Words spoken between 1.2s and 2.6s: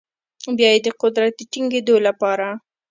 د ټینګیدو لپاره